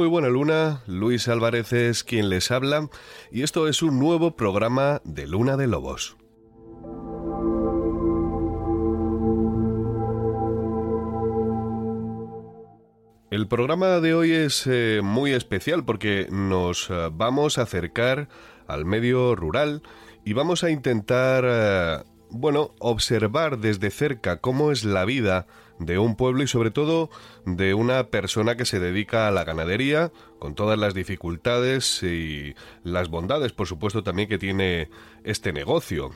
[0.00, 2.88] Muy buena luna, Luis Álvarez es quien les habla
[3.30, 6.16] y esto es un nuevo programa de Luna de Lobos.
[13.30, 18.30] El programa de hoy es eh, muy especial porque nos eh, vamos a acercar
[18.68, 19.82] al medio rural
[20.24, 21.98] y vamos a intentar, eh,
[22.30, 25.46] bueno, observar desde cerca cómo es la vida
[25.80, 27.10] de un pueblo y sobre todo
[27.46, 32.54] de una persona que se dedica a la ganadería, con todas las dificultades y
[32.84, 34.88] las bondades, por supuesto, también que tiene
[35.24, 36.10] este negocio.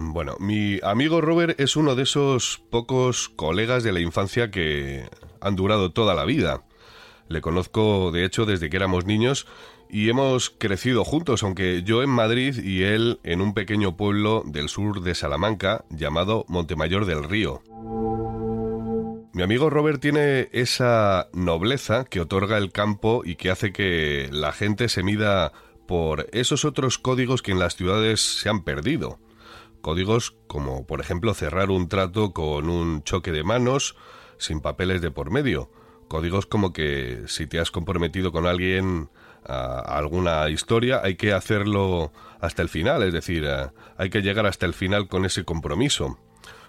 [0.00, 5.08] Bueno, mi amigo Robert es uno de esos pocos colegas de la infancia que
[5.40, 6.62] han durado toda la vida.
[7.28, 9.46] Le conozco, de hecho, desde que éramos niños
[9.90, 14.68] y hemos crecido juntos, aunque yo en Madrid y él en un pequeño pueblo del
[14.68, 17.62] sur de Salamanca llamado Montemayor del Río.
[19.32, 24.52] Mi amigo Robert tiene esa nobleza que otorga el campo y que hace que la
[24.52, 25.52] gente se mida
[25.86, 29.20] por esos otros códigos que en las ciudades se han perdido.
[29.80, 33.96] Códigos como, por ejemplo, cerrar un trato con un choque de manos,
[34.38, 35.70] sin papeles de por medio.
[36.08, 39.10] Códigos como que si te has comprometido con alguien
[39.44, 43.46] a alguna historia, hay que hacerlo hasta el final, es decir,
[43.96, 46.18] hay que llegar hasta el final con ese compromiso.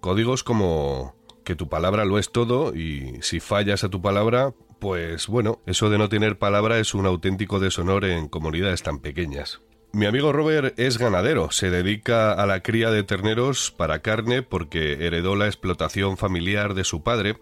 [0.00, 1.14] Códigos como
[1.44, 5.90] que tu palabra lo es todo y si fallas a tu palabra, pues bueno, eso
[5.90, 9.60] de no tener palabra es un auténtico deshonor en comunidades tan pequeñas.
[9.92, 15.04] Mi amigo Robert es ganadero, se dedica a la cría de terneros para carne porque
[15.04, 17.36] heredó la explotación familiar de su padre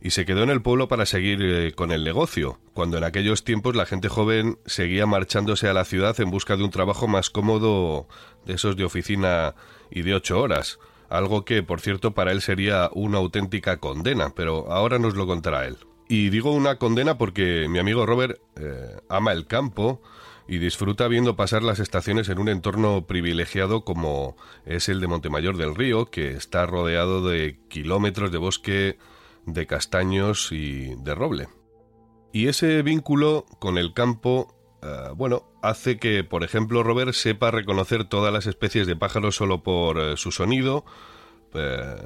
[0.00, 3.44] y se quedó en el pueblo para seguir eh, con el negocio, cuando en aquellos
[3.44, 7.30] tiempos la gente joven seguía marchándose a la ciudad en busca de un trabajo más
[7.30, 8.08] cómodo
[8.46, 9.54] de esos de oficina
[9.90, 10.78] y de ocho horas,
[11.08, 15.66] algo que, por cierto, para él sería una auténtica condena, pero ahora nos lo contará
[15.66, 15.76] él.
[16.08, 20.00] Y digo una condena porque mi amigo Robert eh, ama el campo,
[20.50, 25.56] y disfruta viendo pasar las estaciones en un entorno privilegiado como es el de Montemayor
[25.56, 28.98] del Río, que está rodeado de kilómetros de bosque
[29.46, 31.48] de castaños y de roble.
[32.32, 38.04] Y ese vínculo con el campo, eh, bueno, hace que, por ejemplo, Robert sepa reconocer
[38.04, 40.84] todas las especies de pájaros solo por eh, su sonido,
[41.54, 41.96] eh,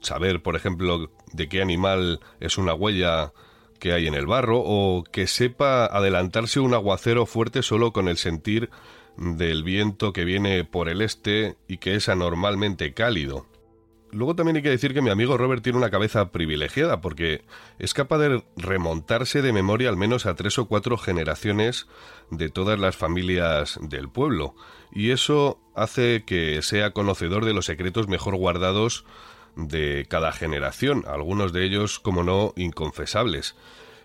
[0.00, 3.32] saber, por ejemplo, de qué animal es una huella
[3.78, 8.18] que hay en el barro o que sepa adelantarse un aguacero fuerte solo con el
[8.18, 8.68] sentir
[9.16, 13.46] del viento que viene por el este y que es anormalmente cálido.
[14.12, 17.42] Luego también hay que decir que mi amigo Robert tiene una cabeza privilegiada porque
[17.78, 21.86] es capaz de remontarse de memoria al menos a tres o cuatro generaciones
[22.30, 24.54] de todas las familias del pueblo
[24.92, 29.04] y eso hace que sea conocedor de los secretos mejor guardados
[29.56, 33.56] de cada generación, algunos de ellos, como no, inconfesables.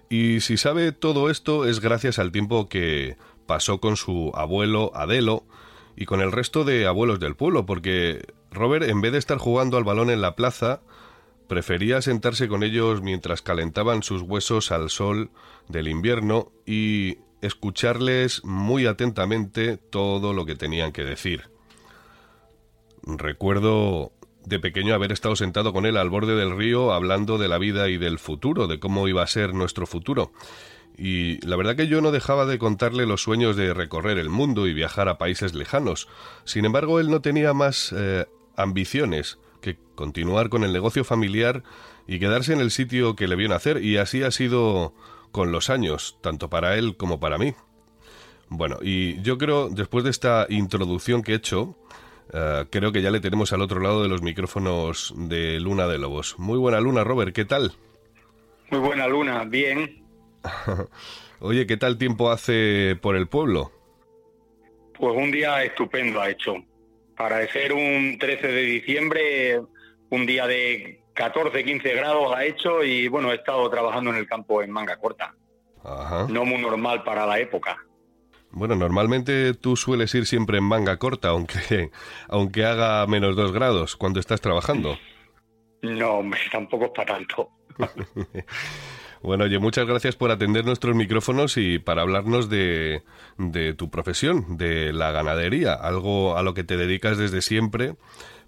[0.10, 3.18] Y si sabe todo esto es gracias al tiempo que
[3.48, 5.44] pasó con su abuelo Adelo
[5.96, 8.25] y con el resto de abuelos del pueblo, porque
[8.56, 10.81] Robert, en vez de estar jugando al balón en la plaza,
[11.48, 15.30] prefería sentarse con ellos mientras calentaban sus huesos al sol
[15.68, 21.50] del invierno y escucharles muy atentamente todo lo que tenían que decir.
[23.04, 24.12] Recuerdo
[24.46, 27.90] de pequeño haber estado sentado con él al borde del río hablando de la vida
[27.90, 30.31] y del futuro, de cómo iba a ser nuestro futuro.
[30.98, 34.66] Y la verdad que yo no dejaba de contarle los sueños de recorrer el mundo
[34.66, 36.07] y viajar a países lejanos.
[36.46, 38.25] Sin embargo, él no tenía más eh,
[38.56, 41.63] ambiciones que continuar con el negocio familiar
[42.07, 44.94] y quedarse en el sitio que le vio nacer, y así ha sido
[45.31, 47.54] con los años, tanto para él como para mí.
[48.50, 51.75] Bueno, y yo creo, después de esta introducción que he hecho,
[52.31, 55.98] eh, creo que ya le tenemos al otro lado de los micrófonos de Luna de
[55.98, 56.36] Lobos.
[56.38, 57.74] Muy buena Luna, Robert, ¿qué tal?
[58.69, 60.04] Muy buena Luna, bien.
[61.40, 63.72] Oye, ¿qué tal tiempo hace por el pueblo?
[64.98, 66.56] Pues un día estupendo ha hecho.
[67.16, 69.62] Para ser un 13 de diciembre,
[70.10, 74.28] un día de 14, 15 grados ha hecho y bueno, he estado trabajando en el
[74.28, 75.34] campo en manga corta.
[76.30, 77.78] No muy normal para la época.
[78.52, 81.92] Bueno, normalmente tú sueles ir siempre en manga corta, aunque,
[82.30, 84.98] aunque haga menos dos grados cuando estás trabajando.
[85.82, 86.22] No,
[86.52, 87.50] tampoco es para tanto.
[89.22, 93.04] Bueno, oye, muchas gracias por atender nuestros micrófonos y para hablarnos de,
[93.38, 97.96] de tu profesión, de la ganadería, algo a lo que te dedicas desde siempre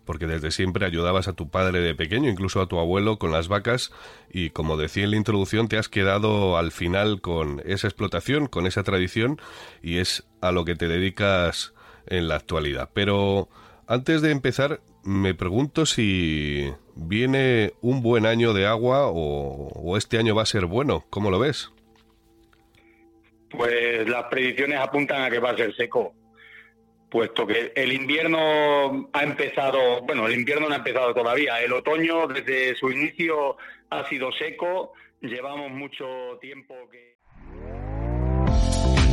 [0.08, 3.50] porque desde siempre ayudabas a tu padre de pequeño, incluso a tu abuelo con las
[3.50, 3.92] vacas,
[4.32, 8.66] y como decía en la introducción, te has quedado al final con esa explotación, con
[8.66, 9.40] esa tradición,
[9.84, 11.74] y es a lo que te dedicas
[12.08, 12.90] en la actualidad.
[12.94, 13.50] Pero
[13.86, 20.36] antes de empezar, me pregunto si viene un buen año de agua o, este año
[20.36, 21.06] va a ser bueno.
[21.10, 21.72] ¿Cómo lo ves?
[23.50, 26.14] Pues las predicciones apuntan a que va a ser seco,
[27.10, 32.28] puesto que el invierno ha empezado, bueno, el invierno no ha empezado todavía, el otoño
[32.28, 33.56] desde su inicio
[33.90, 37.17] ha sido seco, llevamos mucho tiempo que...